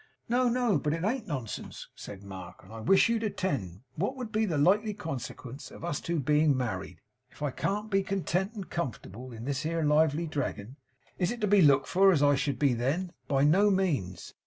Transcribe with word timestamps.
'No, 0.27 0.49
no, 0.49 0.79
but 0.79 0.93
it 0.93 1.03
an't 1.05 1.27
nonsense,' 1.27 1.87
said 1.95 2.23
Mark; 2.23 2.63
'and 2.63 2.73
I 2.73 2.79
wish 2.79 3.07
you'd 3.07 3.21
attend. 3.21 3.81
What 3.93 4.15
would 4.15 4.31
be 4.31 4.45
the 4.47 4.57
likely 4.57 4.95
consequence 4.95 5.69
of 5.69 5.85
us 5.85 6.01
two 6.01 6.19
being 6.19 6.57
married? 6.57 7.01
If 7.29 7.43
I 7.43 7.51
can't 7.51 7.91
be 7.91 8.01
content 8.01 8.55
and 8.55 8.67
comfortable 8.67 9.31
in 9.31 9.45
this 9.45 9.61
here 9.61 9.83
lively 9.83 10.25
Dragon 10.25 10.69
now, 10.79 11.11
is 11.19 11.29
it 11.29 11.39
to 11.41 11.47
be 11.47 11.61
looked 11.61 11.85
for 11.87 12.11
as 12.11 12.23
I 12.23 12.33
should 12.33 12.57
be 12.57 12.73
then? 12.73 13.13
By 13.27 13.43
no 13.43 13.69
means. 13.69 14.33